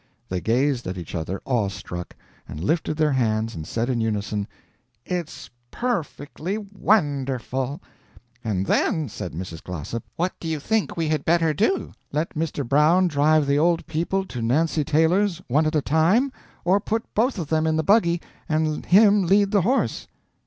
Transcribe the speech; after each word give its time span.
They 0.29 0.41
gazed 0.41 0.87
at 0.87 0.97
each 0.97 1.13
other 1.13 1.43
awe 1.45 1.67
struck, 1.69 2.15
and 2.47 2.59
lifted 2.63 2.97
their 2.97 3.11
hands 3.11 3.53
and 3.53 3.67
said 3.67 3.87
in 3.87 4.01
unison: 4.01 4.47
"It's 5.05 5.51
per 5.69 6.01
fectly 6.01 6.57
wonderful." 6.73 7.79
"And 8.43 8.65
then," 8.65 9.09
said 9.09 9.33
Mrs. 9.33 9.61
Glossop, 9.61 10.03
"what 10.15 10.33
do 10.39 10.47
you 10.47 10.59
think 10.59 10.97
we 10.97 11.09
had 11.09 11.23
better 11.23 11.53
do 11.53 11.91
let 12.11 12.31
Mr. 12.33 12.67
Brown 12.67 13.09
drive 13.09 13.45
the 13.45 13.59
Old 13.59 13.85
People 13.85 14.25
to 14.25 14.41
Nancy 14.41 14.83
Taylor's 14.83 15.39
one 15.47 15.67
at 15.67 15.75
a 15.75 15.83
time, 15.83 16.31
or 16.65 16.79
put 16.79 17.03
both 17.13 17.37
of 17.37 17.49
them 17.49 17.67
in 17.67 17.75
the 17.77 17.83
buggy, 17.83 18.21
and 18.49 18.83
him 18.87 19.27
lead 19.27 19.51
the 19.51 19.61
horse?" 19.61 20.07